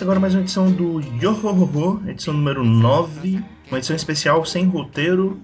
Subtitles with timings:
[0.00, 5.38] começa agora mais uma edição do Yohohoho, edição número 9, uma edição especial sem roteiro,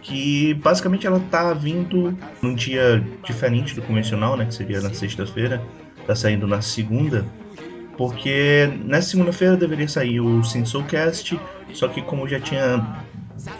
[0.00, 5.60] que basicamente ela tá vindo num dia diferente do convencional, né, que seria na sexta-feira,
[6.06, 7.26] tá saindo na segunda,
[7.96, 11.40] porque nessa segunda-feira deveria sair o Sensorcast,
[11.72, 12.86] só que como eu já tinha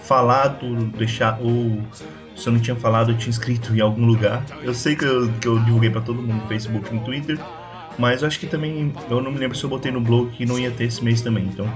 [0.02, 1.83] falado, deixar ou
[2.36, 4.44] se eu não tinha falado, eu tinha escrito em algum lugar.
[4.62, 7.38] Eu sei que eu, que eu divulguei para todo mundo no Facebook e no Twitter,
[7.98, 10.45] mas eu acho que também, eu não me lembro se eu botei no blog que
[10.45, 11.45] não ia ter esse mês também.
[11.45, 11.70] Então,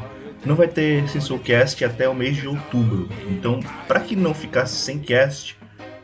[0.45, 3.09] não vai ter Sensorcast até o mês de outubro.
[3.29, 5.57] Então, para que não ficasse sem cast,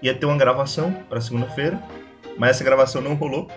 [0.03, 1.83] ia ter uma gravação para segunda-feira,
[2.39, 3.49] mas essa gravação não rolou.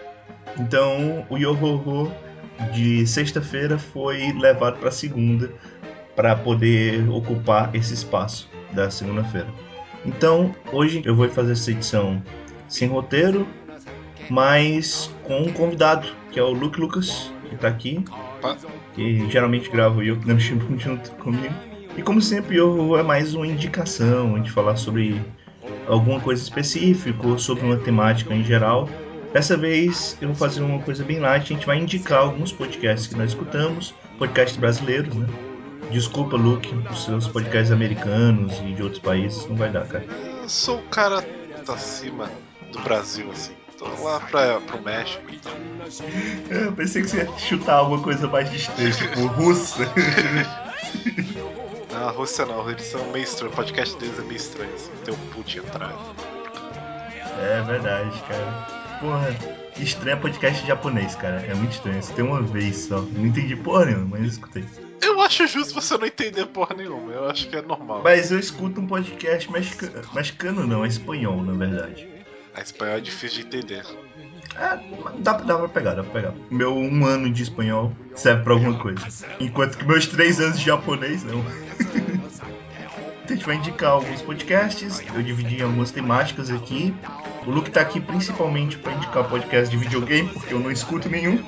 [0.58, 2.12] Então, o Yohoho
[2.74, 5.52] de sexta-feira foi levado para segunda
[6.16, 9.48] para poder ocupar esse espaço da segunda-feira.
[10.06, 12.22] Então, hoje eu vou fazer essa edição
[12.68, 13.48] sem roteiro,
[14.30, 18.04] mas com um convidado, que é o Luke Lucas, que está aqui,
[18.94, 20.18] que geralmente grava o Yo
[20.78, 21.54] junto comigo.
[21.98, 25.20] E como sempre, eu é mais uma indicação, a gente falar sobre
[25.88, 28.88] alguma coisa específica ou sobre uma temática em geral.
[29.34, 33.08] Dessa vez eu vou fazer uma coisa bem light, a gente vai indicar alguns podcasts
[33.08, 35.28] que nós escutamos, podcasts brasileiros, né?
[35.92, 40.06] Desculpa, Luke, os seus podcasts americanos e de outros países não vai dar, cara.
[40.42, 41.26] Eu sou o cara
[41.68, 42.30] acima
[42.72, 45.24] do Brasil, assim tô lá pra, pro México.
[45.32, 45.54] Então.
[46.50, 49.88] Eu pensei que você ia chutar alguma coisa mais distante, tipo Rússia.
[51.92, 53.54] Não, a Rússia não, eles são meio estranhos.
[53.54, 55.96] O podcast deles é meio estranho, assim, tem um Putin atrás.
[57.40, 58.80] É verdade, cara.
[59.00, 59.36] Porra,
[59.78, 61.42] estranho é podcast japonês, cara.
[61.42, 62.00] É muito estranho.
[62.00, 63.00] Isso tem uma vez só.
[63.02, 64.66] Não entendi porra nenhuma, mas escutei.
[65.02, 67.12] Eu acho justo você não entender porra nenhuma.
[67.14, 68.02] Eu acho que é normal.
[68.04, 72.19] Mas eu escuto um podcast mexicano, mexicano não, é espanhol, na verdade.
[72.54, 73.86] A espanhol é difícil de entender.
[74.56, 74.80] É,
[75.20, 76.34] dá, dá pra pegar, dá pra pegar.
[76.50, 79.06] Meu um ano de espanhol serve pra alguma coisa.
[79.40, 81.44] Enquanto que meus três anos de japonês, não.
[83.30, 86.94] a gente vai indicar alguns podcasts, eu dividi em algumas temáticas aqui.
[87.46, 91.44] O Luke tá aqui principalmente para indicar podcast de videogame, porque eu não escuto nenhum.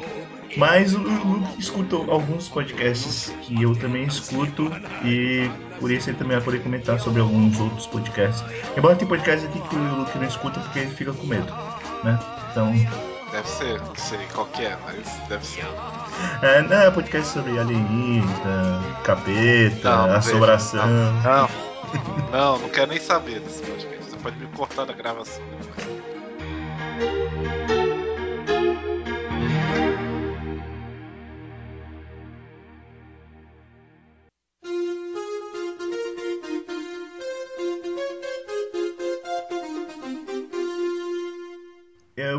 [0.57, 4.72] Mas o Luke escuta alguns podcasts que eu também escuto
[5.03, 8.44] e por isso ele também vai poder comentar sobre alguns outros podcasts.
[8.78, 11.51] Embora tem podcasts aqui que o Luke não escuta porque ele fica com medo,
[12.03, 12.19] né?
[12.51, 12.73] Então.
[13.31, 15.66] Deve ser, não sei qual que é, mas deve ser.
[16.41, 20.85] É, não, é podcast sobre alienígena, capeta, não, assombração.
[20.85, 21.50] Não, não,
[22.31, 24.11] não, não quero nem saber desse podcast.
[24.11, 26.01] Você pode me cortar da gravação depois.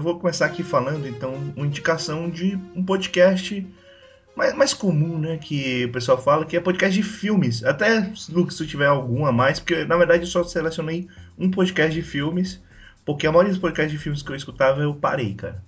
[0.02, 3.66] Vou começar aqui falando, então, uma indicação de um podcast
[4.36, 5.38] mais, mais comum, né?
[5.38, 7.64] Que o pessoal fala, que é podcast de filmes.
[7.64, 11.08] Até, Lucas, se tiver algum a mais, porque na verdade eu só selecionei
[11.38, 12.60] um podcast de filmes,
[13.04, 15.62] porque a maioria dos podcasts de filmes que eu escutava eu parei, cara.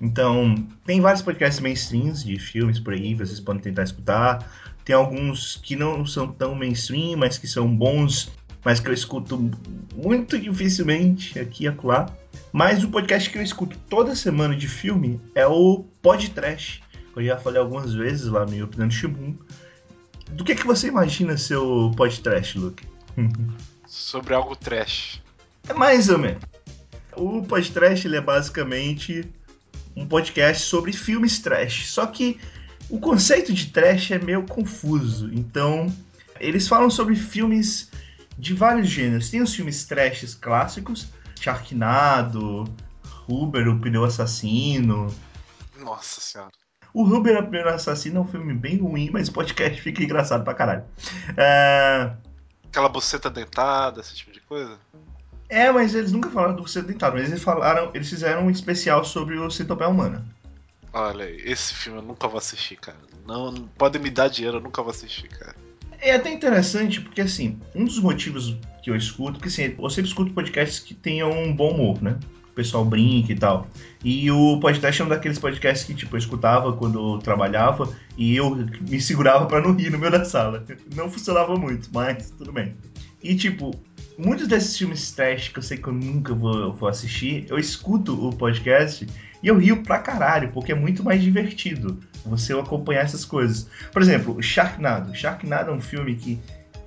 [0.00, 0.54] Então,
[0.86, 4.48] tem vários podcasts mainstreams de filmes por aí, vocês podem tentar escutar.
[4.84, 8.30] Tem alguns que não são tão mainstream, mas que são bons,
[8.68, 9.50] mas que eu escuto
[9.96, 12.14] muito dificilmente aqui e acolá.
[12.52, 16.82] Mas o podcast que eu escuto toda semana de filme é o Pod Trash.
[17.16, 19.34] Eu já falei algumas vezes lá no Opinando Shibun.
[20.32, 22.84] Do que, que você imagina seu Pod Trash, Luke?
[23.88, 25.22] Sobre algo trash.
[25.66, 26.42] É mais ou menos.
[27.16, 29.24] O Pod Trash ele é basicamente
[29.96, 31.88] um podcast sobre filmes trash.
[31.88, 32.38] Só que
[32.90, 35.32] o conceito de trash é meio confuso.
[35.32, 35.90] Então,
[36.38, 37.88] eles falam sobre filmes
[38.38, 39.30] de vários gêneros.
[39.30, 41.08] Tem os filmes trashes clássicos,
[41.38, 42.64] Sharknado,
[43.28, 45.12] Uber, o pneu assassino.
[45.78, 46.52] Nossa senhora.
[46.94, 50.44] O Uber, o pneu assassino é um filme bem ruim, mas o podcast fica engraçado
[50.44, 50.84] pra caralho.
[51.36, 52.12] É...
[52.66, 54.78] Aquela buceta dentada, esse tipo de coisa?
[55.48, 59.04] É, mas eles nunca falaram do buceta dentado, mas eles falaram, eles fizeram um especial
[59.04, 60.24] sobre o centopeia humana.
[60.92, 62.98] Olha, esse filme eu nunca vou assistir, cara.
[63.26, 65.54] Não, pode me dar dinheiro, eu nunca vou assistir, cara.
[66.00, 70.08] É até interessante, porque assim, um dos motivos que eu escuto, porque assim, eu sempre
[70.08, 72.18] escuto podcasts que tenham um bom humor, né?
[72.58, 73.68] pessoal brinca e tal.
[74.04, 78.36] E o podcast é um daqueles podcasts que, tipo, eu escutava quando eu trabalhava e
[78.36, 78.50] eu
[78.80, 80.66] me segurava para não rir no meio da sala.
[80.94, 82.74] Não funcionava muito, mas tudo bem.
[83.22, 83.70] E, tipo,
[84.18, 88.26] muitos desses filmes trash que eu sei que eu nunca vou, vou assistir, eu escuto
[88.26, 89.06] o podcast
[89.40, 93.66] e eu rio pra caralho, porque é muito mais divertido você acompanhar essas coisas.
[93.92, 95.14] Por exemplo, Sharknado.
[95.14, 96.38] Sharknado é um filme que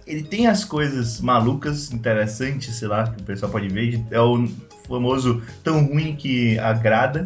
[0.05, 4.03] ele tem as coisas malucas, interessantes, sei lá, que o pessoal pode ver.
[4.11, 4.47] É o
[4.87, 7.25] famoso tão ruim que agrada.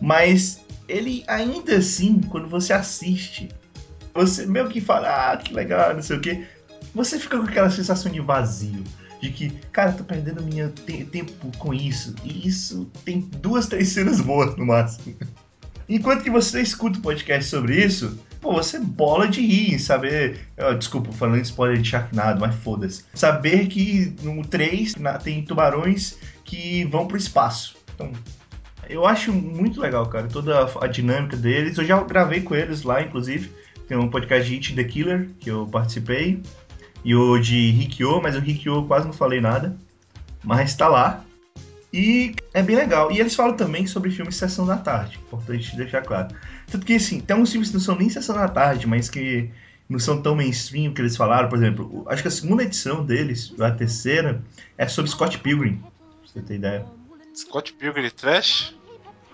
[0.00, 3.48] Mas ele ainda assim, quando você assiste,
[4.14, 6.46] você meio que fala, ah, que legal, não sei o quê.
[6.94, 8.82] Você fica com aquela sensação de vazio.
[9.20, 12.14] De que, cara, tô perdendo minha te tempo com isso.
[12.22, 15.16] E isso tem duas, três cenas boas no máximo.
[15.88, 20.40] Enquanto que você escuta o podcast sobre isso, pô, você bola de rir em saber.
[20.78, 23.04] Desculpa, falando spoiler de Sharknado, mas foda-se.
[23.14, 27.76] Saber que no 3 tem tubarões que vão pro espaço.
[27.94, 28.10] Então,
[28.88, 31.78] eu acho muito legal, cara, toda a dinâmica deles.
[31.78, 33.50] Eu já gravei com eles lá, inclusive.
[33.88, 36.42] Tem um podcast de Hit the Killer, que eu participei.
[37.04, 39.76] E o de Rikyo, mas o Rikyo quase não falei nada.
[40.42, 41.24] Mas tá lá.
[41.96, 43.10] E é bem legal.
[43.10, 45.18] E eles falam também sobre filmes Sessão da Tarde.
[45.26, 46.28] Importante deixar claro.
[46.70, 49.50] Tanto que, assim, tem uns filmes que não são nem Sessão da Tarde, mas que
[49.88, 51.48] não são tão mainstream que eles falaram.
[51.48, 54.42] Por exemplo, acho que a segunda edição deles, a terceira,
[54.76, 55.76] é sobre Scott Pilgrim.
[55.76, 55.90] Pra
[56.22, 56.84] você ter ideia.
[57.34, 58.76] Scott Pilgrim Trash?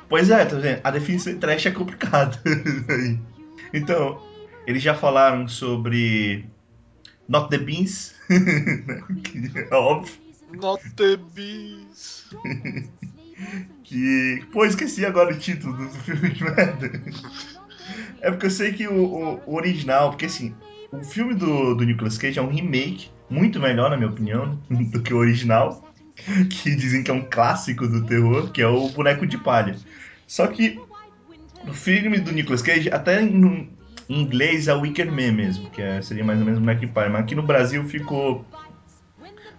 [0.08, 0.80] Pois é, tá vendo?
[0.84, 2.38] A definição de trash é complicado.
[3.74, 4.22] então,
[4.68, 6.44] eles já falaram sobre
[7.28, 8.14] Not the Beans.
[9.68, 10.21] é óbvio.
[10.60, 12.30] Not the Beans.
[13.84, 14.44] que.
[14.52, 17.02] Pô, esqueci agora o título do filme de merda.
[18.20, 20.54] É porque eu sei que o, o, o, original, porque assim,
[20.92, 25.02] o filme do, do Nicolas Cage é um remake, muito melhor, na minha opinião, do
[25.02, 25.88] que o original.
[26.50, 29.74] Que dizem que é um clássico do terror, que é o Boneco de Palha.
[30.26, 30.78] Só que
[31.64, 33.68] no filme do Nicolas Cage, até em,
[34.08, 36.86] em inglês é o Wicker Man mesmo, que é, seria mais ou menos Boneco de
[36.86, 37.10] Palha.
[37.10, 38.46] Mas aqui no Brasil ficou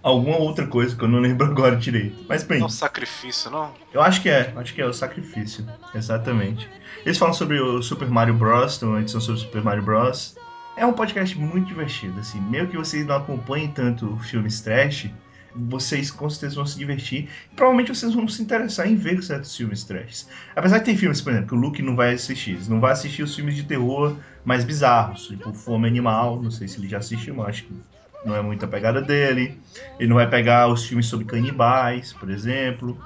[0.04, 2.24] alguma outra coisa que eu não lembro agora direito.
[2.28, 2.60] Mas bem.
[2.60, 3.72] É o sacrifício, não?
[3.92, 6.68] Eu acho que é, acho que é o sacrifício, exatamente.
[7.04, 10.36] Eles falam sobre o Super Mario Bros, tem uma edição sobre o Super Mario Bros.
[10.76, 15.08] É um podcast muito divertido, assim, meio que vocês não acompanhem tanto filmes trash,
[15.54, 17.28] vocês com certeza vão se divertir.
[17.52, 20.26] E provavelmente vocês vão se interessar em ver certos filmes trash.
[20.54, 22.56] Apesar de ter filmes, por exemplo, que o Luke não vai assistir.
[22.56, 26.66] Ele não vai assistir os filmes de terror mais bizarros, tipo Fome Animal, não sei
[26.66, 27.74] se ele já assistiu, mas acho que
[28.24, 29.60] não é muito a pegada dele.
[29.98, 32.98] Ele não vai pegar os filmes sobre canibais, por exemplo.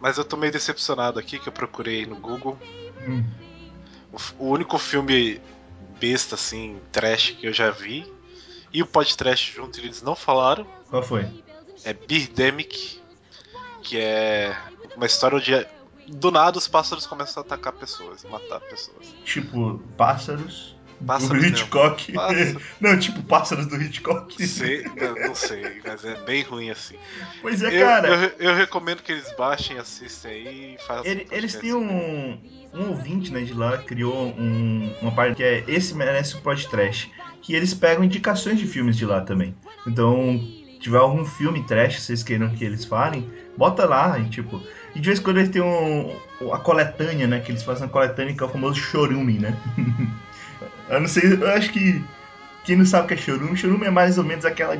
[0.00, 2.58] Mas eu tô meio decepcionado aqui que eu procurei no Google.
[3.06, 3.24] Hum.
[4.12, 5.40] O, o, único filme
[6.00, 8.10] besta, assim, trash que eu já vi.
[8.72, 10.66] E o podcast junto eles não falaram.
[10.90, 11.26] Qual foi?
[11.84, 13.00] É Birdemic.
[13.82, 14.56] Que é
[14.96, 15.66] uma história onde
[16.06, 19.14] do nada os pássaros começam a atacar pessoas, matar pessoas.
[19.24, 20.76] Tipo, pássaros
[21.06, 22.12] Pássaros do Hitchcock.
[22.80, 24.46] Não, tipo Pássaros do Hitchcock.
[24.46, 26.96] Sei, não, não, sei, mas é bem ruim assim.
[27.42, 28.08] Pois é, cara.
[28.08, 31.04] Eu, eu, eu recomendo que eles baixem, assistem aí e façam.
[31.04, 32.38] Ele, eles têm um,
[32.72, 37.10] um ouvinte, né, de lá, criou um, uma parte que é Esse Merece o Podcast,
[37.42, 39.54] que eles pegam indicações de filmes de lá também.
[39.86, 40.40] Então,
[40.80, 44.62] tiver algum filme trash que vocês queiram que eles falem, bota lá e tipo.
[44.94, 46.14] E de vez em quando eles têm um,
[46.52, 47.40] a coletânea, né?
[47.40, 49.56] Que eles fazem a coletânea que é o famoso chorume, né?
[50.88, 52.02] Eu não sei, eu acho que
[52.64, 54.76] quem não sabe o que é chorume, chorume é mais ou menos aquela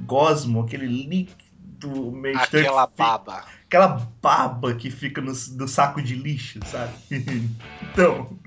[0.00, 3.44] gosmo, aquele líquido meio Aquela baba.
[3.66, 6.92] Aquela baba que fica no, no saco de lixo, sabe?
[7.82, 8.38] então,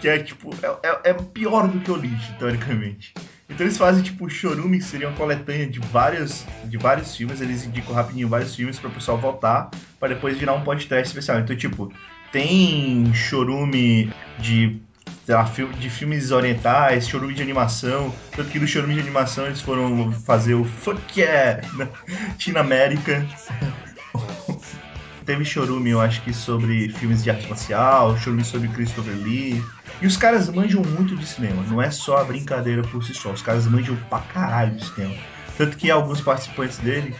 [0.00, 3.14] que é tipo, é, é, é, pior do que o lixo, teoricamente.
[3.48, 7.64] Então eles fazem tipo chorume, que seria uma coletânea de vários, de vários filmes, eles
[7.64, 9.70] indicam rapidinho vários filmes para o pessoal votar,
[10.00, 11.38] para depois virar um podcast especial.
[11.38, 11.92] Então, tipo,
[12.32, 14.80] tem chorume de
[15.34, 15.42] lá,
[15.78, 18.14] de filmes orientais, chorume de animação.
[18.34, 21.88] Tanto que no chorume de animação eles foram fazer o Fuck Yeah na
[22.38, 23.26] Tina América.
[25.26, 29.60] Teve chorume, eu acho que sobre filmes de arte marcial, chorume sobre Christopher Lee.
[30.00, 33.32] E os caras manjam muito de cinema, não é só a brincadeira por si só,
[33.32, 35.14] os caras manjam pra caralho de cinema.
[35.56, 37.16] Tanto que alguns participantes dele,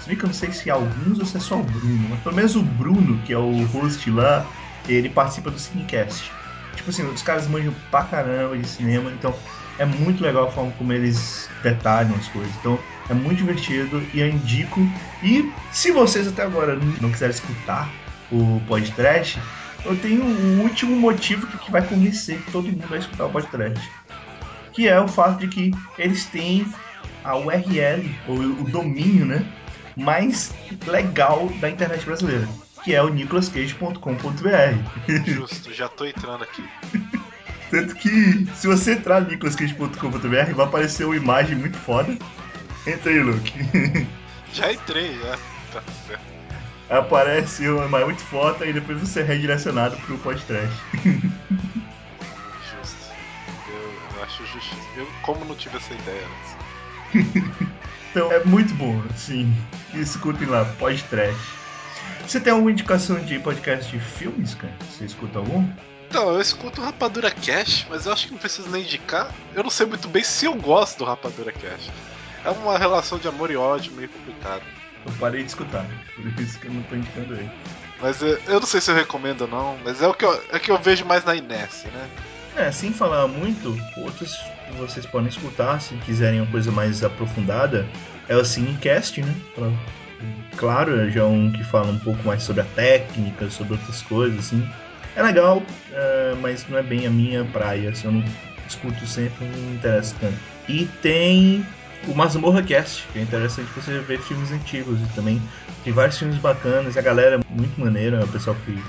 [0.00, 2.20] se bem que eu não sei se alguns ou se é só o Bruno, mas
[2.20, 4.46] pelo menos o Bruno, que é o host lá,
[4.86, 6.30] ele participa do Cinecast.
[6.78, 9.34] Tipo assim, os caras manjam pra caramba de cinema, então
[9.78, 12.54] é muito legal a forma como eles detalham as coisas.
[12.60, 14.80] Então é muito divertido e eu indico.
[15.20, 17.90] E se vocês até agora não quiserem escutar
[18.30, 19.40] o podcast,
[19.84, 23.90] eu tenho um último motivo que vai convencer todo mundo a escutar o podcast.
[24.72, 26.64] Que é o fato de que eles têm
[27.24, 29.44] a URL, ou o domínio, né?
[29.96, 30.54] Mais
[30.86, 32.46] legal da internet brasileira
[32.88, 34.00] que é o nicolascage.com.br.
[35.26, 36.64] Justo, já tô entrando aqui.
[37.70, 42.16] Tanto que, se você entrar no nicolascage.com.br, vai aparecer uma imagem muito foda.
[42.86, 43.52] Entra aí, Luke.
[44.54, 45.36] Já entrei, já.
[45.70, 46.22] Tá certo.
[46.88, 50.74] Aparece uma imagem muito foda e depois você é redirecionado pro podcast.
[52.64, 53.12] Justo.
[53.68, 54.74] Eu, eu acho justo.
[54.96, 56.26] Eu, como não tive essa ideia
[57.12, 57.36] antes?
[58.10, 59.54] então, é muito bom, assim.
[59.92, 61.57] Escutem lá, podcast.
[62.28, 64.74] Você tem alguma indicação de podcast de filmes, cara?
[64.90, 65.66] Você escuta algum?
[66.10, 69.32] Então, eu escuto o Rapadura Cash, mas eu acho que não preciso nem indicar.
[69.54, 71.90] Eu não sei muito bem se eu gosto do Rapadura Cash.
[72.44, 74.60] É uma relação de amor e ódio meio complicada.
[75.06, 77.50] Eu parei de escutar, por isso que eu não tô indicando ele.
[77.98, 80.44] Mas eu, eu não sei se eu recomendo ou não, mas é o que eu,
[80.52, 82.10] é que eu vejo mais na inércia, né?
[82.58, 87.88] É, sem falar muito, outros que vocês podem escutar se quiserem uma coisa mais aprofundada
[88.28, 89.34] é o Cinecast, né?
[90.56, 94.38] Claro, já é um que fala um pouco mais sobre a técnica, sobre outras coisas,
[94.38, 94.66] assim.
[95.14, 98.24] É legal, uh, mas não é bem a minha praia, assim, eu não
[98.66, 100.36] escuto sempre, não me interessa tanto.
[100.68, 101.64] E tem
[102.06, 105.40] o Masmorra Cast, que é interessante você ver filmes antigos e também
[105.82, 108.82] tem vários filmes bacanas, a galera é muito maneira, o pessoal que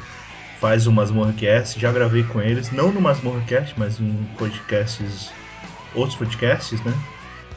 [0.59, 5.31] faz o Masmorra Cast, já gravei com eles, não no Masmorra Cast, mas em podcasts,
[5.93, 6.93] outros podcasts, né?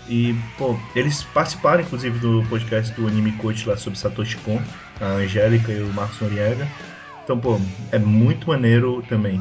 [0.08, 4.60] E, pô, eles participaram inclusive do podcast do Anime Coach lá sobre Satoshi Kon,
[5.00, 6.68] a Angélica e o Marcos Noriega.
[7.22, 9.40] Então, pô, é muito maneiro também.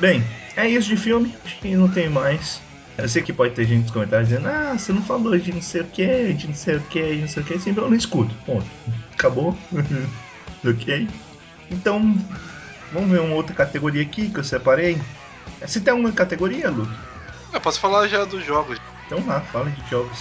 [0.00, 0.22] Bem,
[0.56, 2.60] é isso de filme, acho que não tem mais.
[2.96, 5.62] Eu sei que pode ter gente nos comentários dizendo, ah, você não falou de não
[5.62, 7.88] sei o que, de não sei o que, de não sei o que, sempre eu
[7.88, 8.34] não escuto.
[8.46, 8.66] Ponto.
[9.12, 9.56] Acabou.
[10.64, 11.08] ok?
[11.70, 12.16] Então,
[12.92, 15.00] vamos ver uma outra categoria aqui que eu separei.
[15.60, 16.92] Você tem alguma categoria, Luke?
[17.52, 18.78] Eu posso falar já dos jogos.
[19.06, 20.18] Então lá, fala de jogos.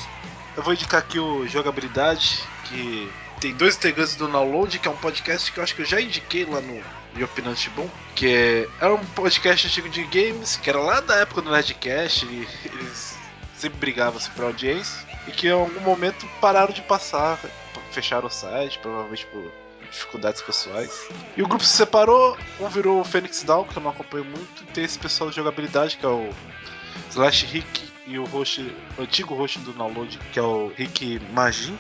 [0.56, 4.98] Eu vou indicar aqui o Jogabilidade, que tem dois integrantes do Download, que é um
[4.98, 6.82] podcast que eu acho que eu já indiquei lá no
[7.16, 11.18] e Opinante Bom, que é, era um podcast antigo de games, que era lá da
[11.18, 13.18] época do Nerdcast, e eles
[13.56, 17.40] sempre brigavam assim, pra audiência, e que em algum momento pararam de passar,
[17.92, 19.52] fecharam o site, provavelmente por
[19.92, 21.08] dificuldades pessoais.
[21.38, 24.63] E o grupo se separou, um virou o Phoenix Down, que eu não acompanho muito,
[24.63, 26.30] e tem esse pessoal de jogabilidade, que é o
[27.12, 28.62] Slash Rick e o host,
[28.98, 31.77] o antigo host do download, que é o Rick Magin.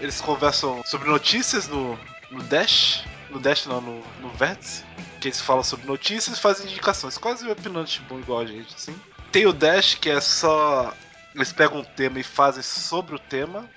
[0.00, 1.98] Eles conversam sobre notícias no,
[2.30, 4.84] no Dash, no Dash não, no, no Vértice,
[5.20, 8.74] que eles falam sobre notícias e fazem indicações, quase o opinante bom igual a gente,
[8.74, 8.98] assim.
[9.30, 10.94] Tem o Dash, que é só.
[11.34, 13.68] Eles pegam um tema e fazem sobre o tema,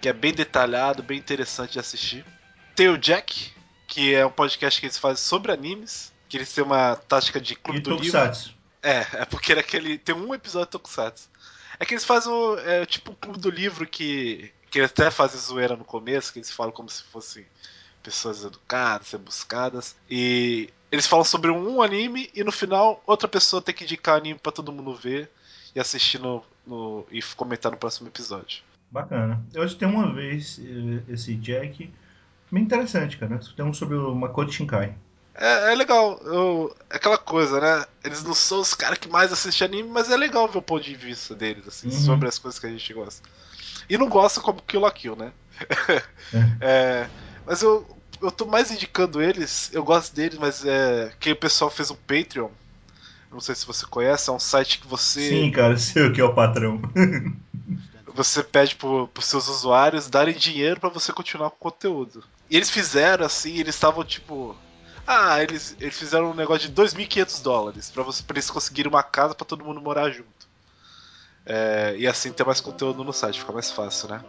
[0.00, 2.24] que é bem detalhado, bem interessante de assistir.
[2.74, 3.52] Tem o Jack,
[3.86, 7.54] que é um podcast que eles fazem sobre animes, que eles têm uma tática de
[7.54, 8.59] clube e do Tokusatsu.
[8.82, 9.98] É, é porque era aquele.
[9.98, 11.28] Tem um episódio de Tokusatsu.
[11.78, 12.32] É que eles fazem
[12.64, 14.52] é, tipo um clube do livro que.
[14.70, 17.44] Que eles até fazem zoeira no começo, que eles falam como se fossem
[18.02, 19.96] pessoas educadas, buscadas.
[20.08, 24.38] E eles falam sobre um anime e no final outra pessoa tem que indicar anime
[24.38, 25.28] para todo mundo ver
[25.74, 28.62] e assistir no, no, e comentar no próximo episódio.
[28.90, 29.44] Bacana.
[29.52, 30.60] Eu acho que tem uma vez
[31.08, 31.92] esse Jack
[32.50, 33.40] bem interessante, cara.
[33.56, 34.94] Tem um sobre o Makoto Shinkai.
[35.40, 37.86] É, é legal, eu, é aquela coisa, né?
[38.04, 40.84] Eles não são os caras que mais assistem anime, mas é legal ver o ponto
[40.84, 41.98] de vista deles, assim, uhum.
[41.98, 43.26] sobre as coisas que a gente gosta.
[43.88, 45.32] E não gosta como Kill la Kill, né?
[45.88, 46.02] é.
[46.60, 47.10] é
[47.46, 47.84] mas eu,
[48.22, 51.96] eu tô mais indicando eles, eu gosto deles, mas é que o pessoal fez um
[51.96, 52.48] Patreon.
[53.32, 55.28] Não sei se você conhece, é um site que você.
[55.28, 56.80] Sim, cara, sei o que é o patrão.
[58.14, 62.22] você pede pro, pros seus usuários darem dinheiro para você continuar com o conteúdo.
[62.50, 64.54] E eles fizeram assim, eles estavam tipo.
[65.12, 69.02] Ah, eles, eles fizeram um negócio de 2.500 dólares pra, você, pra eles conseguirem uma
[69.02, 70.48] casa para todo mundo morar junto.
[71.44, 74.24] É, e assim ter mais conteúdo no site, fica mais fácil, né?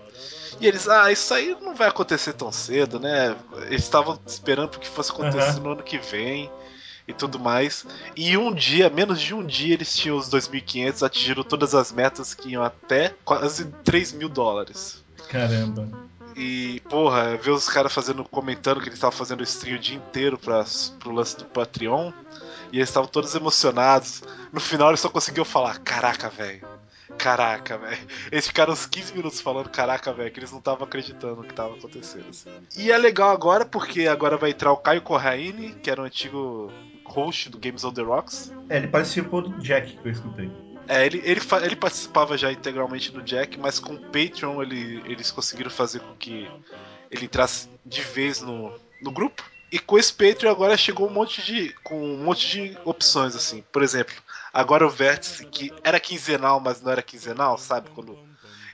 [0.60, 3.36] E eles, ah, isso aí não vai acontecer tão cedo, né?
[3.68, 5.64] Eles estavam esperando que fosse acontecer uhum.
[5.66, 6.50] no ano que vem
[7.08, 7.86] e tudo mais.
[8.16, 12.34] E um dia, menos de um dia, eles tinham os 2.500, atingiram todas as metas
[12.34, 15.04] que iam até quase 3 mil dólares.
[15.30, 15.88] Caramba.
[16.36, 20.38] E, porra, ver os caras fazendo, comentando que eles estavam fazendo stream o dia inteiro
[20.38, 20.64] pra,
[21.00, 22.12] pro lance do Patreon.
[22.72, 24.24] E eles estavam todos emocionados.
[24.52, 26.66] No final eles só conseguiram falar: Caraca, velho
[27.18, 27.98] Caraca, velho.
[28.32, 31.52] Eles ficaram uns 15 minutos falando caraca, velho, que eles não estavam acreditando no que
[31.52, 32.30] estava acontecendo.
[32.30, 32.50] Assim.
[32.78, 36.72] E é legal agora porque agora vai entrar o Caio Corraine, que era o antigo
[37.06, 38.52] host do Games on the Rocks.
[38.70, 40.50] É, ele participou do Jack que eu escutei.
[40.88, 45.32] É, ele, ele, ele participava já integralmente do Jack, mas com o Patreon ele, eles
[45.32, 46.50] conseguiram fazer com que
[47.10, 49.44] ele entrasse de vez no, no grupo.
[49.72, 51.74] E com esse Patreon agora chegou um monte de.
[51.84, 53.64] com um monte de opções, assim.
[53.72, 54.14] Por exemplo,
[54.54, 57.90] agora o vértice, que era quinzenal, mas não era quinzenal, sabe?
[57.92, 58.18] Quando.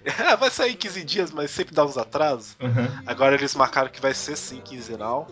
[0.04, 2.58] É, vai sair 15 dias, mas sempre dá uns atrasos.
[2.60, 3.04] Uhum.
[3.06, 5.30] Agora eles marcaram que vai ser sim quinzenal.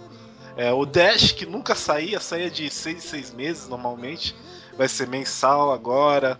[0.55, 4.35] É, o Dash, que nunca saía, saía de seis em seis meses normalmente,
[4.77, 6.39] vai ser mensal agora.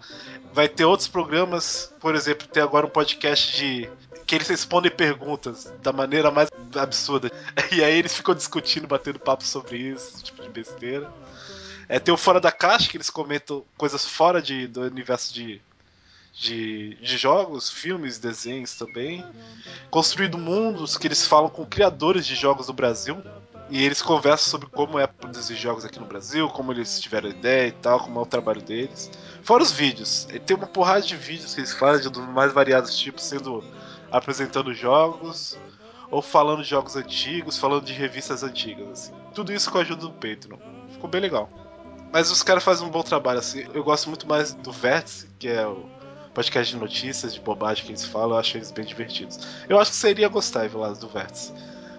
[0.53, 3.89] Vai ter outros programas, por exemplo, tem agora um podcast de.
[4.25, 7.31] que eles respondem perguntas da maneira mais absurda.
[7.71, 11.11] E aí eles ficam discutindo, batendo papo sobre isso, tipo de besteira.
[11.87, 15.61] É, tem o Fora da Caixa, que eles comentam coisas fora de, do universo de,
[16.33, 19.23] de, de jogos, filmes, desenhos também.
[19.89, 23.21] Construído Mundos, que eles falam com criadores de jogos do Brasil.
[23.69, 27.67] E eles conversam sobre como é produzir jogos aqui no Brasil, como eles tiveram ideia
[27.67, 29.09] e tal, como é o trabalho deles.
[29.41, 30.27] Fora os vídeos.
[30.45, 33.63] Tem uma porrada de vídeos que eles fazem de mais variados tipos, sendo
[34.11, 35.57] apresentando jogos,
[36.11, 38.87] ou falando de jogos antigos, falando de revistas antigas.
[38.89, 39.13] Assim.
[39.33, 40.57] Tudo isso com a ajuda do Patreon.
[40.91, 41.49] Ficou bem legal.
[42.13, 43.65] Mas os caras fazem um bom trabalho, assim.
[43.73, 45.89] Eu gosto muito mais do Vértice, que é o
[46.33, 49.39] podcast de notícias, de bobagem que eles falam, eu acho eles bem divertidos.
[49.67, 51.51] Eu acho que seria gostar, Vilas, do Vértice.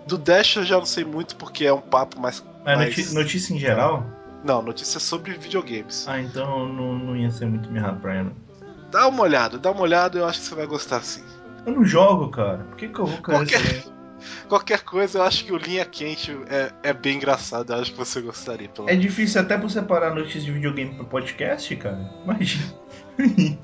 [0.07, 2.45] Do Dash eu já não sei muito, porque é um papo mais.
[2.65, 3.13] É mais...
[3.13, 4.07] Notícia, em geral?
[4.45, 6.07] Não, notícia sobre videogames.
[6.07, 8.31] Ah, então não, não ia ser muito minha praia,
[8.91, 11.23] Dá uma olhada, dá uma olhada, eu acho que você vai gostar sim.
[11.67, 12.59] Eu não jogo, cara.
[12.59, 13.85] Por que, que eu vou Qualquer...
[14.49, 17.73] Qualquer coisa, eu acho que o Linha Quente é, é bem engraçado.
[17.73, 18.69] Eu acho que você gostaria.
[18.69, 22.11] Pelo É difícil até pra separar notícias de videogame pro podcast, cara.
[22.25, 22.65] Imagina.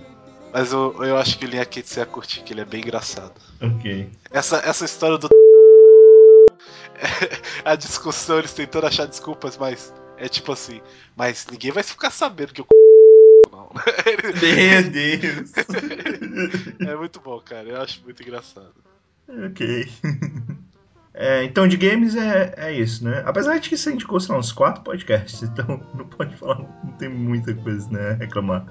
[0.52, 2.82] Mas eu, eu acho que o Linha Quente você ia curtir, que ele é bem
[2.82, 3.32] engraçado.
[3.62, 4.10] ok.
[4.30, 5.28] Essa, essa história do.
[7.64, 10.80] a discussão, eles tentando achar desculpas, mas é tipo assim.
[11.16, 12.66] Mas ninguém vai ficar sabendo que eu.
[13.50, 13.70] Não.
[14.40, 15.52] Meu Deus.
[16.80, 17.68] é muito bom, cara.
[17.68, 18.74] Eu acho muito engraçado.
[19.46, 19.90] ok.
[21.14, 23.22] É, então, de games é, é isso, né?
[23.26, 26.92] Apesar de que você indicou, sei lá, uns quatro podcasts, então não pode falar, não
[26.92, 28.12] tem muita coisa, né?
[28.14, 28.64] Reclamar.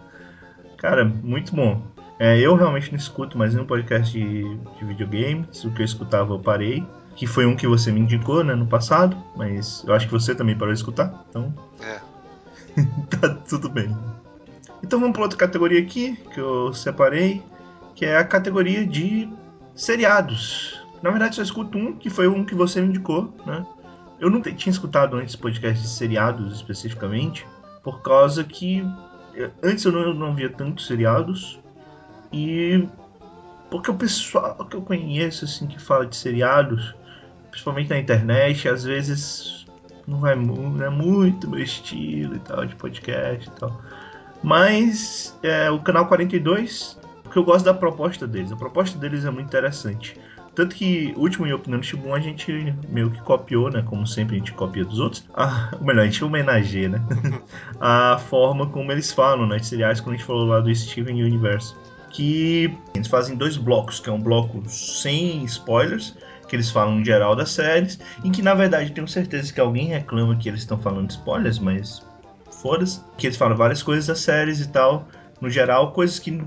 [0.77, 1.85] Cara, muito bom.
[2.17, 5.63] É, eu realmente não escuto mais nenhum podcast de, de videogames.
[5.63, 6.83] O que eu escutava eu parei.
[7.15, 9.15] Que foi um que você me indicou, né, no passado.
[9.35, 11.25] Mas eu acho que você também parou de escutar.
[11.29, 11.99] Então, É.
[13.19, 13.95] tá tudo bem.
[14.83, 17.43] Então vamos para outra categoria aqui que eu separei,
[17.93, 19.29] que é a categoria de
[19.75, 20.81] seriados.
[21.01, 23.65] Na verdade, só escuto um, que foi um que você me indicou, né?
[24.19, 27.45] Eu não tinha escutado antes podcast de seriados especificamente,
[27.83, 28.85] por causa que
[29.35, 31.59] eh, antes eu não, não via tantos seriados
[32.31, 32.87] e
[33.69, 36.93] porque o pessoal que eu conheço assim que fala de seriados,
[37.51, 39.65] principalmente na internet, às vezes
[40.07, 43.79] não vai mu- não é muito meu estilo e tal de podcast e tal.
[44.41, 48.51] Mas é, o canal 42, porque eu gosto da proposta deles.
[48.51, 50.17] A proposta deles é muito interessante.
[50.53, 53.81] Tanto que o último Yopinando Shibun a gente meio que copiou, né?
[53.83, 55.23] Como sempre a gente copia dos outros.
[55.33, 57.01] Ah, ou melhor, a gente homenageia, né?
[57.79, 59.57] a forma como eles falam, né?
[59.57, 61.73] De seriais, quando a gente falou lá do Steven Universe.
[62.09, 66.17] Que eles fazem dois blocos, que é um bloco sem spoilers,
[66.51, 70.35] que eles falam geral das séries, em que na verdade tenho certeza que alguém reclama
[70.35, 72.05] que eles estão falando spoilers, mas
[72.61, 72.99] foda-se.
[73.17, 75.07] Que eles falam várias coisas das séries e tal,
[75.39, 76.43] no geral, coisas que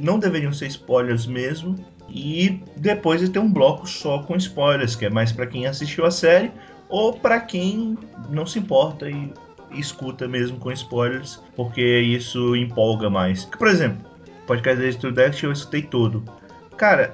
[0.00, 1.74] não deveriam ser spoilers mesmo.
[2.08, 6.10] E depois tem um bloco só com spoilers, que é mais para quem assistiu a
[6.12, 6.52] série
[6.88, 7.98] ou para quem
[8.30, 9.32] não se importa e
[9.72, 13.44] escuta mesmo com spoilers, porque isso empolga mais.
[13.44, 14.08] Por exemplo,
[14.46, 16.22] podcast da Studio Deck eu escutei todo.
[16.76, 17.12] Cara,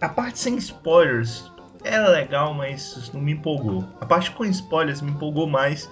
[0.00, 1.54] a parte sem spoilers
[1.86, 3.84] era legal, mas não me empolgou.
[4.00, 5.88] A parte com spoilers me empolgou mais.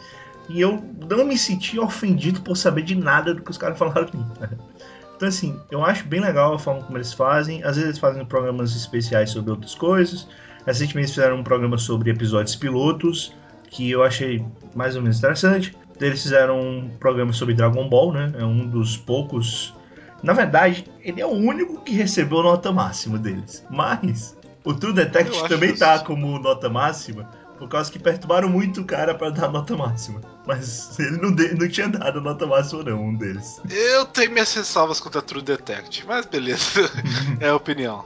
[0.49, 4.11] E eu não me senti ofendido por saber de nada do que os caras falaram.
[5.17, 7.63] Então, assim, eu acho bem legal a forma como eles fazem.
[7.63, 10.27] Às vezes eles fazem programas especiais sobre outras coisas.
[10.67, 13.33] Recentemente eles fizeram um programa sobre episódios pilotos,
[13.71, 15.73] que eu achei mais ou menos interessante.
[16.01, 18.33] Eles fizeram um programa sobre Dragon Ball, né?
[18.37, 19.73] É um dos poucos.
[20.21, 23.65] Na verdade, ele é o único que recebeu nota máxima deles.
[23.71, 25.79] Mas o True Eu Detect acho também isso.
[25.81, 27.25] tá como nota máxima,
[27.59, 30.21] por causa que perturbaram muito o cara para dar nota máxima.
[30.47, 33.61] Mas ele não, de- não tinha dado nota máxima, não, um deles.
[33.71, 36.91] Eu tenho minhas ressalvas contra True Detect, mas beleza.
[37.41, 38.05] é a opinião.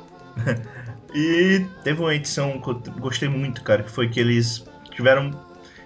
[1.14, 5.30] E teve uma edição que eu gostei muito, cara, que foi que eles tiveram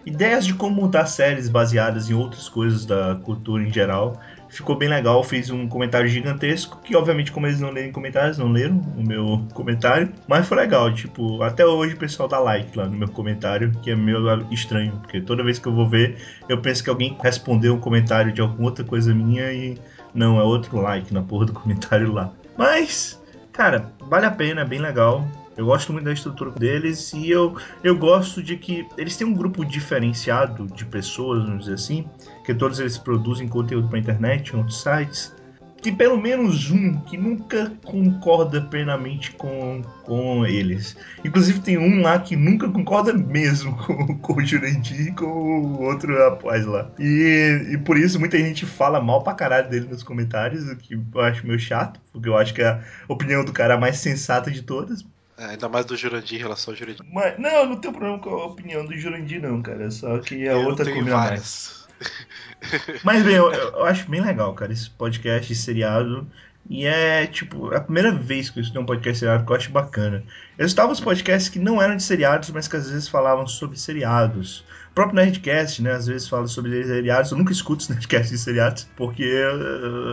[0.04, 4.20] ideias de como montar séries baseadas em outras coisas da cultura em geral.
[4.52, 8.52] Ficou bem legal, fiz um comentário gigantesco, que obviamente como eles não leem comentários, não
[8.52, 12.84] leram o meu comentário, mas foi legal, tipo, até hoje o pessoal dá like lá
[12.84, 16.18] no meu comentário, que é meio estranho, porque toda vez que eu vou ver,
[16.50, 19.78] eu penso que alguém respondeu um comentário de alguma outra coisa minha e
[20.14, 22.30] não, é outro like na porra do comentário lá.
[22.54, 23.18] Mas,
[23.52, 25.26] cara, vale a pena, é bem legal.
[25.56, 29.34] Eu gosto muito da estrutura deles e eu, eu gosto de que eles têm um
[29.34, 32.06] grupo diferenciado de pessoas, vamos dizer assim,
[32.44, 35.34] que todos eles produzem conteúdo para internet, outros sites.
[35.82, 40.96] tem pelo menos um que nunca concorda plenamente com, com eles.
[41.22, 45.82] Inclusive tem um lá que nunca concorda mesmo com, com o Jurandir e com o
[45.82, 46.90] outro rapaz lá.
[46.98, 50.94] E, e por isso muita gente fala mal pra caralho dele nos comentários, o que
[50.94, 53.98] eu acho meio chato, porque eu acho que a opinião do cara é a mais
[53.98, 55.04] sensata de todas.
[55.42, 57.04] É, ainda mais do Jurandir em relação ao Jurandir.
[57.12, 59.90] Mas, não, eu não tenho problema com a opinião do Jurandir, não, cara.
[59.90, 61.86] Só que a Eu outra combina várias.
[62.00, 63.02] mais.
[63.02, 66.26] Mas bem, eu, eu acho bem legal, cara, esse podcast de seriado.
[66.70, 69.70] E é, tipo, a primeira vez que eu escutei um podcast seriado que eu acho
[69.72, 70.22] bacana.
[70.56, 73.76] Eu estava os podcasts que não eram de seriados, mas que às vezes falavam sobre
[73.76, 74.64] seriados.
[74.90, 77.32] O próprio Nerdcast, né, às vezes fala sobre seriados.
[77.32, 79.58] Eu nunca escuto os Nerdcasts de seriados, porque eu,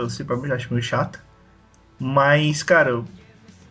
[0.02, 1.20] eu simplesmente acho meio chato.
[2.00, 3.04] Mas, cara,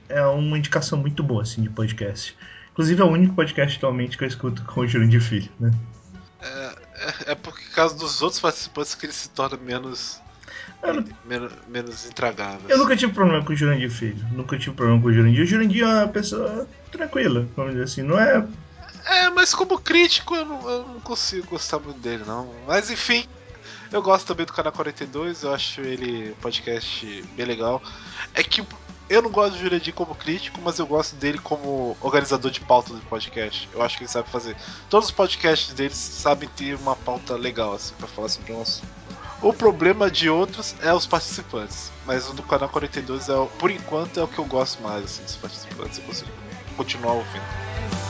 [0.09, 2.37] é uma indicação muito boa, assim, de podcast.
[2.73, 5.71] Inclusive é o único podcast atualmente que eu escuto com o Jurandir Filho, né?
[6.41, 6.75] É,
[7.27, 10.21] é, é por causa dos outros participantes que ele se torna menos.
[10.83, 12.69] Não- menos, menos intragável.
[12.69, 14.25] Eu nunca tive problema com o Jurandir Filho.
[14.31, 15.43] Nunca tive problema com o Jurandir.
[15.43, 18.03] O Jurandir é uma pessoa tranquila, vamos dizer assim.
[18.03, 18.47] Não é.
[19.05, 22.53] É, mas como crítico eu não, eu não consigo gostar muito dele, não.
[22.67, 23.27] Mas enfim,
[23.91, 27.83] eu gosto também do Canal 42, eu acho ele um podcast bem legal.
[28.35, 28.63] É que
[29.09, 32.93] eu não gosto do Jurandir como crítico, mas eu gosto dele como organizador de pauta
[32.93, 33.69] do podcast.
[33.73, 34.57] Eu acho que ele sabe fazer.
[34.91, 38.87] Todos os podcasts deles sabem ter uma pauta legal, assim, pra falar sobre um assunto.
[39.41, 41.93] O problema de outros é os participantes.
[42.05, 45.23] Mas o do canal 42 é, por enquanto, é o que eu gosto mais assim,
[45.23, 45.99] dos participantes.
[45.99, 46.31] Eu consigo
[46.77, 48.08] continuar ouvindo.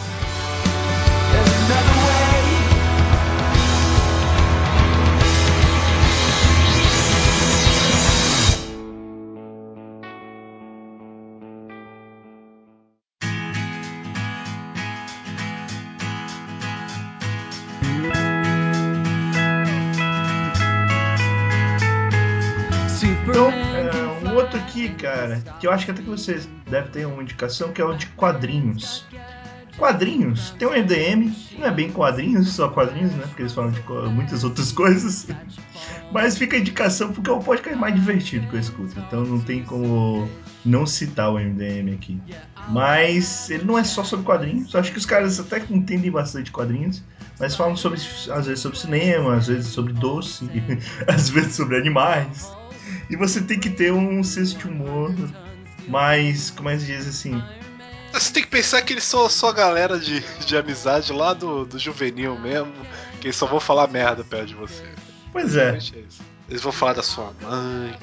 [25.29, 27.95] Cara, que eu acho que até que vocês devem ter uma indicação, que é o
[27.95, 29.07] de quadrinhos.
[29.77, 33.23] Quadrinhos, tem um EDM, não é bem quadrinhos, só quadrinhos, né?
[33.29, 35.29] Porque eles falam de muitas outras coisas.
[36.11, 38.99] Mas fica a indicação porque é o podcast mais divertido que eu escuto.
[38.99, 40.29] Então não tem como
[40.65, 42.21] não citar o MDM aqui.
[42.71, 44.75] Mas ele não é só sobre quadrinhos.
[44.75, 47.05] Acho que os caras até entendem bastante quadrinhos.
[47.39, 48.01] Mas falam sobre,
[48.33, 50.51] às vezes, sobre cinema, às vezes sobre doce,
[51.07, 52.51] às vezes sobre animais.
[53.11, 55.15] E você tem que ter um senso de humor
[55.87, 57.43] mais, como é que diz assim,
[58.13, 61.79] Você tem que pensar que eles são só galera de, de amizade lá do, do
[61.79, 62.73] juvenil mesmo,
[63.21, 64.85] que eles só vão falar merda perto de você.
[65.33, 65.77] Pois é.
[65.77, 66.03] É.
[66.49, 67.95] Eles vão falar da sua mãe,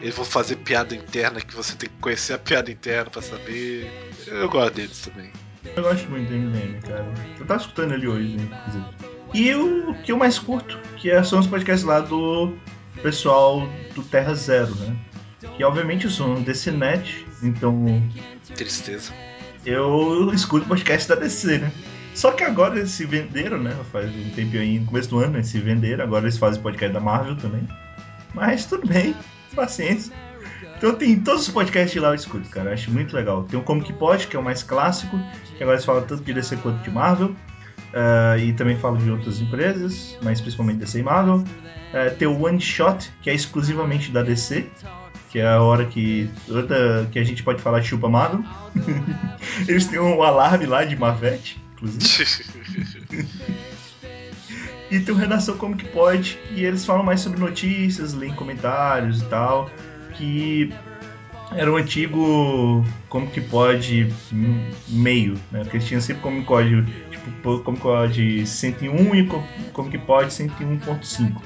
[0.00, 3.90] eles vão fazer piada interna que você tem que conhecer a piada interna pra saber.
[4.26, 5.30] Eu gosto deles também.
[5.76, 7.12] Eu gosto muito do MDM, cara.
[7.38, 8.84] Eu tava escutando ele hoje, inclusive.
[9.34, 12.56] E o que eu mais curto, que é- são os podcasts lá do
[13.02, 14.96] pessoal do Terra Zero, né?
[15.56, 18.02] Que obviamente eu sou um DCNet, então
[18.54, 19.12] Tristeza.
[19.64, 21.72] eu escuto podcast da DC, né?
[22.14, 23.76] Só que agora eles se venderam, né?
[23.92, 26.02] Faz um tempinho aí, no começo do ano, eles se venderam.
[26.02, 27.66] Agora eles fazem podcast da Marvel também.
[28.34, 29.14] Mas tudo bem,
[29.54, 30.12] paciência.
[30.76, 32.70] Então tem todos os podcasts lá eu escuto, cara.
[32.70, 33.44] Eu acho muito legal.
[33.44, 35.16] Tem o Comic Pod, que é o mais clássico,
[35.56, 37.36] que agora eles falam tanto de DC quanto de Marvel.
[37.92, 41.44] Ah, e também falam de outras empresas, mas principalmente DC e Marvel.
[41.92, 44.66] Ah, tem o One Shot, que é exclusivamente da DC.
[45.30, 48.42] Que é a hora que, toda, que a gente pode falar chupa Marvel.
[49.68, 52.44] Eles têm um alarme lá de Mavete, inclusive.
[54.90, 59.20] E tem o Redação Como Que Pode, e eles falam mais sobre notícias, leem comentários
[59.20, 59.70] e tal,
[60.14, 60.72] que
[61.52, 65.60] era o antigo Como Que Pode hum, meio, né?
[65.60, 69.26] Porque eles tinham sempre como código, tipo, como código 101 e
[69.72, 71.40] como, que pode 101.5.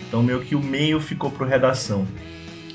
[0.00, 2.06] Então meio que o meio ficou pro Redação.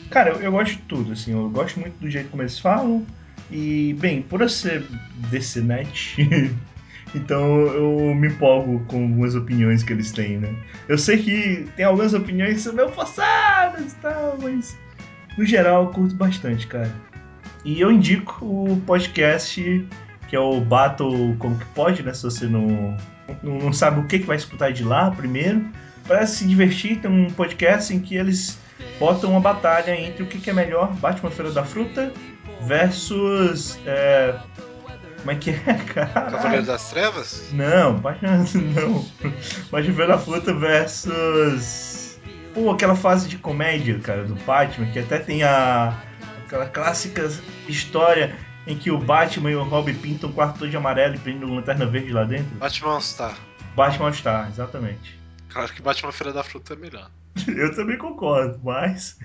[0.10, 3.06] Cara, eu, eu gosto de tudo, assim, eu gosto muito do jeito como eles falam,
[3.51, 4.86] e, bem, por eu ser
[5.30, 6.17] DCNet,
[7.13, 10.53] então eu me empolgo com algumas opiniões que eles têm, né?
[10.88, 14.77] Eu sei que tem algumas opiniões que são meio forçadas e tal, mas
[15.38, 16.91] no geral eu curto bastante, cara.
[17.63, 19.88] E eu indico o podcast
[20.28, 22.13] que é o Battle Como Que Pode, né?
[22.13, 22.97] Se você não,
[23.41, 25.65] não, não sabe o que, que vai escutar de lá primeiro,
[26.06, 28.58] para se divertir, tem um podcast em que eles
[29.00, 32.12] botam uma batalha entre o que, que é melhor, Batman Feira da Fruta
[32.62, 33.80] versus.
[33.86, 34.36] É...
[35.19, 36.32] Como é que é, cara?
[36.32, 37.50] Cavaleiro das Trevas?
[37.52, 38.45] Não, Batman
[38.76, 39.06] não.
[39.71, 41.96] Batman Feira da Fruta versus.
[42.58, 45.96] Pô, aquela fase de comédia, cara, do Batman, que até tem a.
[46.43, 47.30] aquela clássica
[47.67, 51.20] história em que o Batman e o Robin pintam um quarto todo de amarelo e
[51.20, 52.48] prendem uma lanterna verde lá dentro.
[52.56, 53.38] Batman All Star.
[53.76, 55.20] Batman All Star, exatamente.
[55.50, 57.12] Claro que Batman Feira da Fruta é melhor.
[57.48, 59.20] Eu também concordo, mas.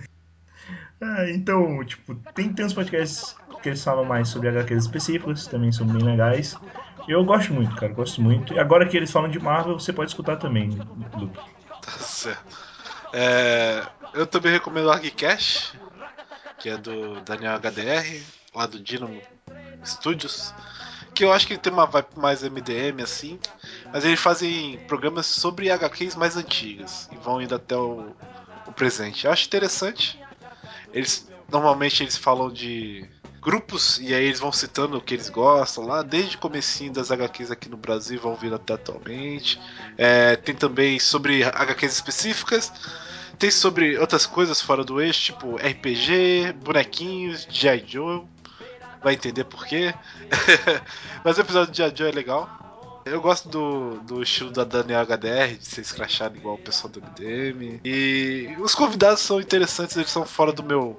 [1.00, 5.86] Ah, então, tipo, tem, uns podcasts que eles falam mais sobre HQs específicos, também são
[5.86, 6.54] bem legais.
[7.08, 8.52] Eu gosto muito, cara, gosto muito.
[8.52, 10.68] E agora que eles falam de Marvel, você pode escutar também,
[11.16, 11.40] Luke.
[11.80, 12.71] Tá certo.
[13.12, 15.78] É, eu também recomendo o ArgCast,
[16.58, 18.22] que é do Daniel HDR,
[18.54, 19.20] lá do Dynamo
[19.84, 20.54] Studios.
[21.14, 23.38] Que eu acho que ele tem uma vibe mais MDM assim,
[23.92, 28.16] mas eles fazem programas sobre HQs mais antigas e vão indo até o,
[28.66, 29.26] o presente.
[29.26, 30.18] Eu acho interessante.
[30.92, 33.06] Eles normalmente eles falam de
[33.42, 37.10] grupos e aí eles vão citando o que eles gostam lá, desde o comecinho das
[37.10, 39.60] HQs aqui no Brasil, vão vir até atualmente.
[39.98, 42.72] É, tem também sobre HQs específicas,
[43.38, 47.84] tem sobre outras coisas fora do eixo, tipo RPG, bonequinhos, G.I.
[47.84, 48.22] Joe,
[49.02, 49.92] vai entender por quê.
[51.24, 51.92] Mas o episódio de G.I.
[51.96, 52.62] Joe é legal.
[53.04, 57.00] Eu gosto do, do estilo da Daniel HDR, de ser escrachado igual o pessoal do
[57.00, 57.80] MDM.
[57.84, 60.96] E os convidados são interessantes, eles são fora do meu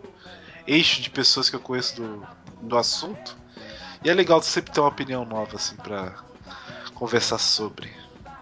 [0.67, 2.27] eixo de pessoas que eu conheço do,
[2.61, 3.35] do assunto.
[4.03, 6.13] E é legal sempre ter uma opinião nova, assim, pra
[6.93, 7.89] conversar sobre.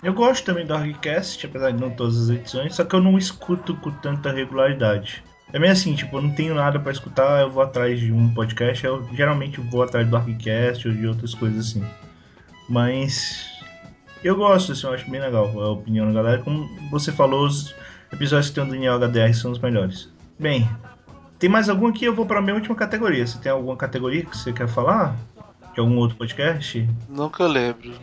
[0.02, 3.18] Eu gosto também do Argcast, apesar de não todas as edições, só que eu não
[3.18, 5.24] escuto com tanta regularidade.
[5.54, 8.34] É meio assim, tipo, eu não tenho nada para escutar, eu vou atrás de um
[8.34, 11.86] podcast, eu geralmente vou atrás do Argcast ou de outras coisas assim.
[12.68, 13.52] Mas
[14.24, 16.42] eu gosto, assim, eu acho bem legal a opinião da galera.
[16.42, 17.76] Como você falou, os
[18.12, 20.10] episódios que tem o Daniel HDR são os melhores.
[20.40, 20.70] Bem,
[21.42, 22.06] tem mais algum aqui?
[22.06, 23.26] Eu vou para a minha última categoria.
[23.26, 25.16] Você tem alguma categoria que você quer falar?
[25.74, 26.88] De algum outro podcast?
[27.10, 27.96] Nunca lembro.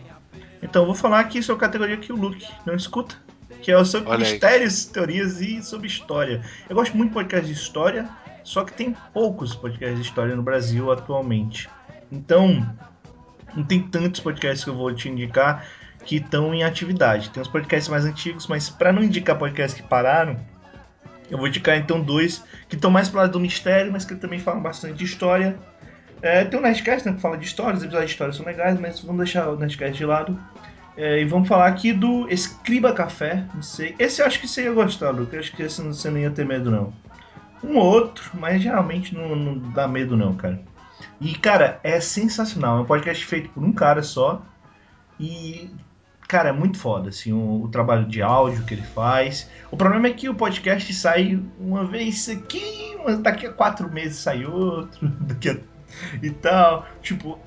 [0.61, 3.15] Então, eu vou falar aqui sobre a categoria que o Luke não escuta.
[3.63, 4.93] Que é sobre Olha mistérios, aí.
[4.93, 6.43] teorias e sobre história.
[6.69, 8.09] Eu gosto muito de podcast de história,
[8.43, 11.69] só que tem poucos podcasts de história no Brasil atualmente.
[12.11, 12.69] Então,
[13.55, 15.65] não tem tantos podcasts que eu vou te indicar
[16.05, 17.31] que estão em atividade.
[17.31, 20.37] Tem os podcasts mais antigos, mas para não indicar podcasts que pararam,
[21.31, 24.39] eu vou indicar então dois que estão mais pro lado do mistério, mas que também
[24.39, 25.57] falam bastante de história.
[26.21, 28.79] É, tem o Nerdcast né, que fala de história, os episódios de história são legais,
[28.79, 30.39] mas vamos deixar o Nerdcast de lado.
[30.97, 33.95] É, e vamos falar aqui do Escriba Café, não sei.
[34.01, 35.33] Esse eu acho que você ia gostar, Luke.
[35.33, 36.93] Eu acho que esse você não ia ter medo, não.
[37.63, 40.61] Um ou outro, mas geralmente não, não dá medo, não, cara.
[41.21, 42.79] E, cara, é sensacional.
[42.79, 44.43] É um podcast feito por um cara só.
[45.21, 45.71] E
[46.29, 49.51] Cara, é muito foda, assim, o, o, trabalho de áudio que ele faz.
[49.71, 54.45] O problema é que o podcast sai uma vez aqui, daqui a quatro meses sai
[54.45, 55.57] outro, daqui a...
[56.23, 56.87] e tal.
[57.01, 57.39] Tipo,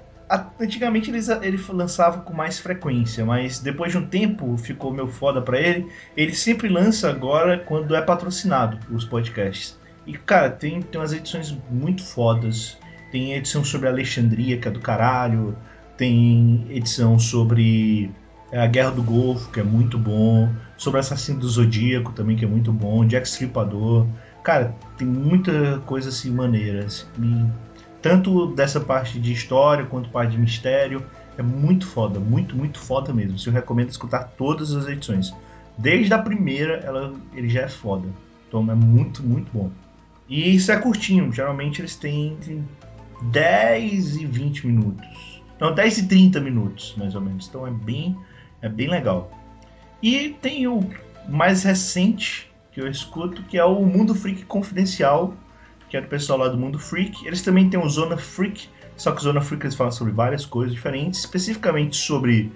[0.60, 5.44] antigamente ele, ele lançava com mais frequência, mas depois de um tempo ficou meio foda
[5.44, 5.88] pra ele.
[6.17, 9.80] Ele sempre lança agora quando é patrocinado os podcasts.
[10.08, 12.80] E, cara, tem, tem umas edições muito fodas.
[13.12, 15.56] Tem edição sobre Alexandria, que é do caralho.
[15.96, 18.10] Tem edição sobre
[18.58, 22.48] a Guerra do Golfo, que é muito bom, sobre Assassino do Zodíaco também, que é
[22.48, 24.06] muito bom, Jack Stripador.
[24.44, 26.86] Cara, tem muita coisa assim maneira.
[26.86, 27.52] Assim,
[28.02, 31.04] tanto dessa parte de história quanto parte de mistério.
[31.38, 33.38] É muito foda, muito, muito foda mesmo.
[33.46, 35.34] Eu recomendo escutar todas as edições.
[35.78, 38.08] Desde a primeira, ela, ele já é foda.
[38.48, 39.72] Então é muito, muito bom.
[40.28, 42.38] E isso é curtinho, geralmente eles têm
[43.24, 45.42] 10 e 20 minutos.
[45.60, 47.48] Não, 10 e 30 minutos, mais ou menos.
[47.48, 48.18] Então é bem,
[48.62, 49.32] é bem legal.
[50.02, 50.82] E tem o
[51.28, 55.36] mais recente que eu escuto, que é o Mundo Freak Confidencial,
[55.89, 57.26] que é do pessoal lá do Mundo Freak.
[57.26, 60.74] Eles também têm o Zona Freak, só que Zona Freak eles falam sobre várias coisas
[60.74, 62.52] diferentes, especificamente sobre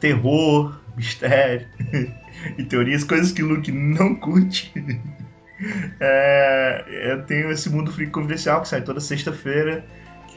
[0.00, 1.66] terror, mistério
[2.58, 4.72] e teorias, coisas que o Luke não curte.
[6.00, 9.84] é, eu tenho esse Mundo Freak Confidencial que sai toda sexta-feira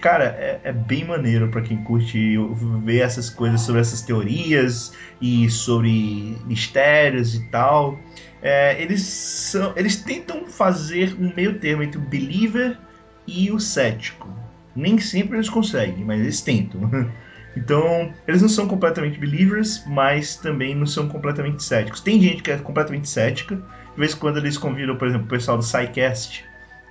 [0.05, 2.37] cara, é, é bem maneiro para quem curte
[2.83, 7.97] ver essas coisas sobre essas teorias e sobre mistérios e tal.
[8.39, 12.77] É, eles, são, eles tentam fazer um meio termo entre o believer
[13.25, 14.29] e o cético.
[14.75, 16.81] Nem sempre eles conseguem, mas eles tentam.
[17.57, 22.01] Então, eles não são completamente believers, mas também não são completamente céticos.
[22.01, 23.55] Tem gente que é completamente cética.
[23.55, 26.43] De vez em quando eles convidam, por exemplo, o pessoal do SciCast,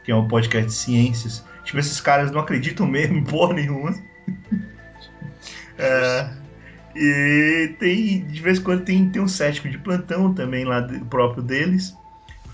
[0.03, 3.95] que é um podcast de ciências, Tipo, esses caras não acreditam mesmo em porra nenhuma.
[5.79, 6.31] é,
[6.95, 11.05] e tem, de vez em quando tem, tem um cético de plantão também lá do
[11.07, 11.97] próprio deles.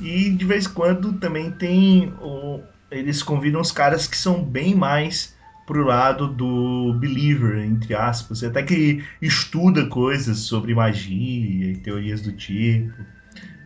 [0.00, 2.14] E de vez em quando também tem.
[2.20, 8.42] O, eles convidam os caras que são bem mais pro lado do believer, entre aspas,
[8.42, 12.92] até que estuda coisas sobre magia e teorias do tipo.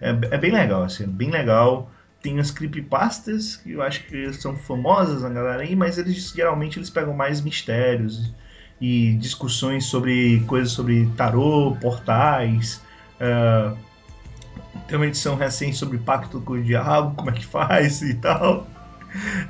[0.01, 1.94] É, é bem legal, assim, é bem legal
[2.25, 6.79] tem as creepypastas, que eu acho que são famosas na galera aí, mas eles geralmente
[6.79, 8.33] eles pegam mais mistérios
[8.81, 12.81] e discussões sobre coisas sobre tarô, portais.
[13.21, 13.77] Uh,
[14.89, 18.67] tem uma edição recente sobre pacto com o diabo, como é que faz e tal.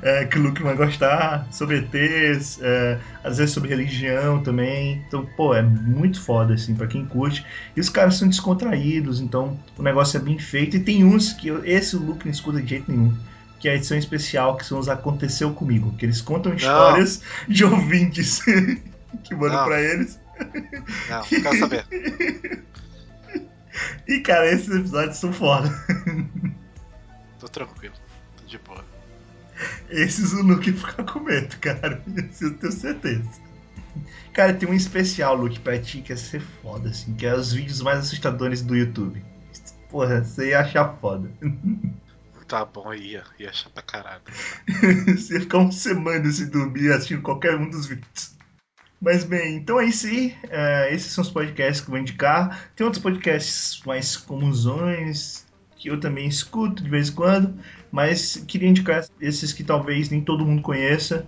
[0.01, 5.03] É, que o Luke vai gostar, sobre ETs, é, às vezes sobre religião também.
[5.07, 7.45] Então, pô, é muito foda, assim, pra quem curte.
[7.75, 10.77] E os caras são descontraídos, então o negócio é bem feito.
[10.77, 13.15] E tem uns que esse o Luke não escuta de jeito nenhum.
[13.59, 15.95] Que é a edição especial, que são os Aconteceu Comigo.
[15.97, 17.55] Que eles contam histórias não.
[17.55, 18.41] de ouvintes
[19.23, 19.65] que mandam não.
[19.65, 20.19] pra eles.
[21.09, 21.85] Não quero saber.
[24.07, 25.69] E, cara, esses episódios são foda.
[27.39, 27.93] Tô tranquilo,
[28.37, 28.83] tô de boa.
[29.95, 32.03] Esses o Luke fica com medo, cara.
[32.29, 33.29] Isso eu tenho certeza.
[34.33, 37.53] Cara, tem um especial, Luke, pra ti que ia ser foda, assim, que é os
[37.53, 39.23] vídeos mais assustadores do YouTube.
[39.89, 41.31] Porra, você ia achar foda.
[42.47, 44.21] Tá bom, ia, ia achar pra caralho.
[45.17, 48.35] você ia ficar uma semana sem dormir assistindo qualquer um dos vídeos.
[49.01, 50.35] Mas bem, então é isso aí.
[50.43, 52.69] Uh, esses são os podcasts que eu vou indicar.
[52.75, 55.45] Tem outros podcasts mais comusões
[55.85, 57.59] que eu também escuto de vez em quando,
[57.95, 61.25] mas queria indicar esses que talvez nem todo mundo conheça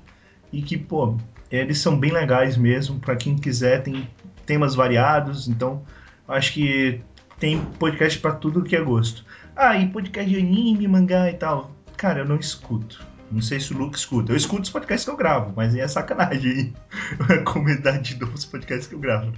[0.51, 1.15] e que, pô,
[1.49, 2.99] eles são bem legais mesmo.
[2.99, 4.09] Para quem quiser, tem
[4.45, 5.81] temas variados, então
[6.27, 6.99] acho que
[7.39, 9.23] tem podcast para tudo que é gosto.
[9.55, 11.71] Ah, e podcast de anime, mangá e tal.
[11.95, 13.01] Cara, eu não escuto.
[13.31, 14.33] Não sei se o Luke escuta.
[14.33, 16.73] Eu escuto os podcasts que eu gravo, mas é sacanagem aí.
[17.39, 19.27] A comunidade de novos podcasts que eu gravo.
[19.27, 19.37] Né?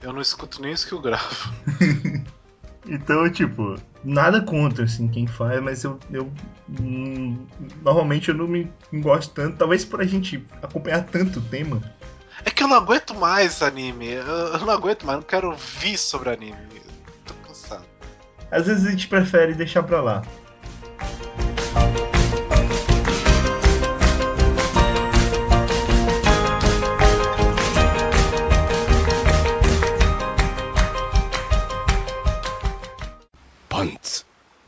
[0.00, 1.52] Eu não escuto nem os que eu gravo.
[2.88, 6.30] então, tipo, nada contra, assim, quem faz, mas eu, eu
[6.80, 7.46] hum,
[7.82, 9.56] normalmente eu não me gosto tanto.
[9.56, 11.82] Talvez por a gente acompanhar tanto o tema.
[12.44, 14.12] É que eu não aguento mais anime.
[14.12, 16.82] Eu não aguento mais, não quero ouvir sobre anime.
[17.24, 17.84] Tô cansado.
[18.50, 20.22] Às vezes a gente prefere deixar pra lá.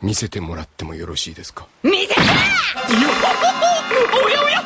[0.08, 1.66] 見せてもらってもよろしいですか？
[1.82, 2.14] 見せて！
[2.14, 2.18] よ
[4.24, 4.64] おやおや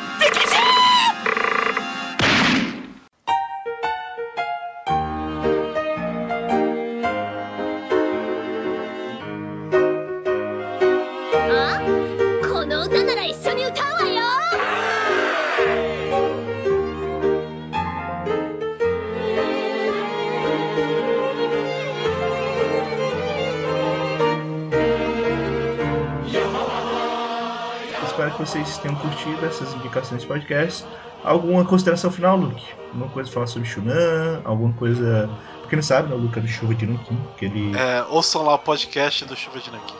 [28.13, 30.85] que vocês tenham curtido essas indicações de podcast.
[31.23, 32.63] Alguma consideração final, Luke?
[32.89, 34.41] Alguma coisa falar sobre Shunan?
[34.43, 35.29] Alguma coisa.
[35.61, 36.15] Porque não sabe, né?
[36.15, 37.17] O Luke é do Chuva de Nankin.
[37.37, 37.77] Que ele...
[37.77, 39.95] É, ouçam lá o podcast do Chuva de Nankin.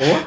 [0.00, 0.18] Oh?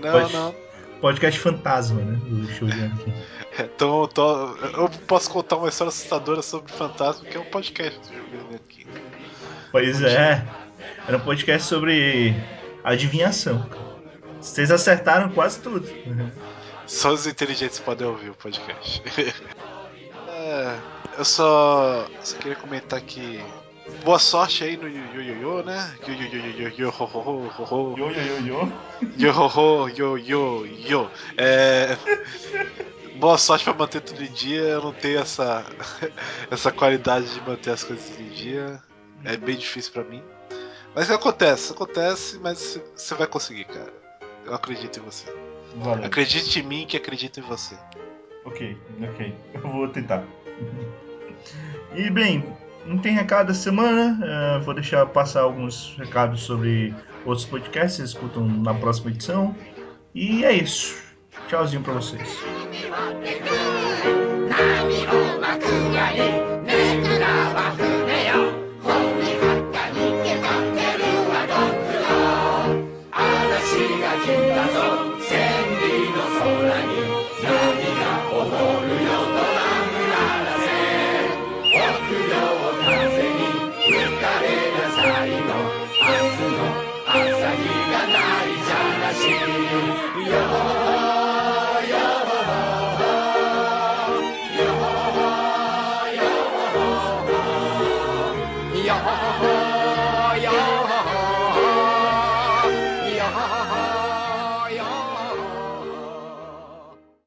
[0.00, 0.32] não, Pod...
[0.32, 0.54] não.
[1.00, 2.18] Podcast fantasma, né?
[2.24, 3.14] Do Chuva de Nankin.
[3.56, 4.56] Então, tô...
[4.56, 8.52] eu posso contar uma história assustadora sobre fantasma, que é um podcast do Chuva de
[8.52, 8.86] Nankin.
[9.70, 10.44] Pois é.
[11.06, 12.34] Era um podcast sobre
[12.82, 13.64] adivinhação.
[14.44, 15.88] Vocês acertaram quase tudo.
[16.86, 19.02] Só os inteligentes podem ouvir o podcast.
[20.28, 20.78] é,
[21.16, 23.42] eu só, só queria comentar que
[24.04, 25.96] boa sorte aí no yo yo yo, né?
[26.06, 27.96] Yo yo yo yo yo ho ho ho ho ho.
[27.96, 28.72] Yo yo yo yo.
[29.16, 31.10] Yo ho ho yo yo yo.
[31.38, 31.96] É
[33.16, 34.60] boa sorte para manter tudo em dia.
[34.60, 35.64] Eu não tenho essa
[36.50, 38.78] essa qualidade de manter as coisas em dia.
[39.24, 40.22] É bem difícil para mim.
[40.94, 44.04] Mas acontece, acontece, mas você vai conseguir, cara.
[44.45, 45.25] Eu acredito em você.
[45.75, 46.05] Valeu.
[46.05, 47.75] Acredite em mim que acredito em você.
[48.45, 49.35] Ok, ok.
[49.53, 50.23] Eu vou tentar.
[51.95, 52.43] E bem,
[52.85, 54.19] não tem recado essa semana.
[54.59, 56.93] Uh, vou deixar passar alguns recados sobre
[57.25, 57.97] outros podcasts.
[57.97, 59.55] Vocês escutam na próxima edição.
[60.15, 60.97] E é isso.
[61.47, 62.27] Tchauzinho pra vocês.
[64.59, 65.47] だぞ千里の
[65.89, 66.27] 空に
[66.65, 68.02] 波が